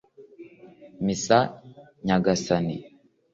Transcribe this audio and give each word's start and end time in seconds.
misa, 1.05 1.39
nyagasani 2.05 2.75